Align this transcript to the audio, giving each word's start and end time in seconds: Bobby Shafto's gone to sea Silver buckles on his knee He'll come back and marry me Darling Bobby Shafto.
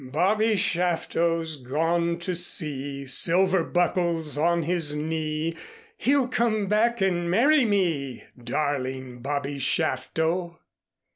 Bobby 0.03 0.55
Shafto's 0.55 1.57
gone 1.57 2.17
to 2.21 2.35
sea 2.35 3.05
Silver 3.05 3.63
buckles 3.63 4.35
on 4.35 4.63
his 4.63 4.95
knee 4.95 5.55
He'll 5.95 6.27
come 6.27 6.65
back 6.65 7.01
and 7.01 7.29
marry 7.29 7.65
me 7.65 8.23
Darling 8.35 9.19
Bobby 9.21 9.59
Shafto. 9.59 10.57